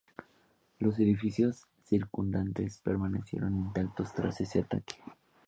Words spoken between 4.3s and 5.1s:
ese ataque.